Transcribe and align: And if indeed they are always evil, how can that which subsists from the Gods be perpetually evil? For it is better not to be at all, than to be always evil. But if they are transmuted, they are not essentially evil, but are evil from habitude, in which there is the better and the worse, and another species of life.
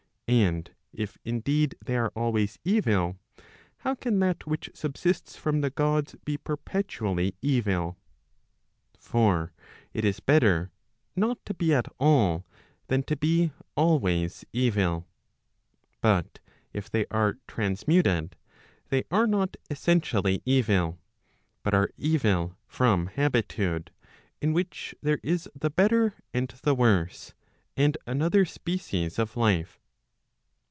And 0.33 0.71
if 0.93 1.17
indeed 1.25 1.75
they 1.83 1.97
are 1.97 2.13
always 2.15 2.57
evil, 2.63 3.19
how 3.79 3.95
can 3.95 4.19
that 4.19 4.47
which 4.47 4.69
subsists 4.73 5.35
from 5.35 5.59
the 5.59 5.69
Gods 5.71 6.15
be 6.23 6.37
perpetually 6.37 7.35
evil? 7.41 7.97
For 8.97 9.51
it 9.93 10.05
is 10.05 10.21
better 10.21 10.71
not 11.17 11.45
to 11.45 11.53
be 11.53 11.73
at 11.73 11.87
all, 11.99 12.45
than 12.87 13.03
to 13.03 13.17
be 13.17 13.51
always 13.75 14.45
evil. 14.53 15.05
But 15.99 16.39
if 16.71 16.89
they 16.89 17.05
are 17.11 17.37
transmuted, 17.45 18.37
they 18.87 19.03
are 19.11 19.27
not 19.27 19.57
essentially 19.69 20.41
evil, 20.45 20.97
but 21.61 21.73
are 21.73 21.89
evil 21.97 22.55
from 22.67 23.07
habitude, 23.07 23.91
in 24.39 24.53
which 24.53 24.95
there 25.01 25.19
is 25.23 25.49
the 25.53 25.69
better 25.69 26.13
and 26.33 26.47
the 26.63 26.73
worse, 26.73 27.33
and 27.75 27.97
another 28.07 28.45
species 28.45 29.19
of 29.19 29.35
life. 29.35 29.79